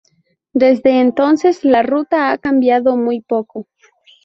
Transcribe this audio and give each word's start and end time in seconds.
Desde 0.55 0.99
entonces, 0.99 1.63
la 1.63 1.83
ruta 1.83 2.31
ha 2.31 2.39
cambiado 2.39 2.97
muy 2.97 3.21
poco. 3.21 3.67